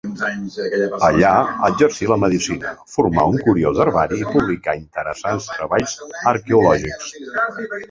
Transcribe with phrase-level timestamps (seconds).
[1.07, 1.33] Allà
[1.67, 5.97] exercí la medicina, formà un curiós herbari i publicà interessants treballs
[6.35, 7.17] arqueològics.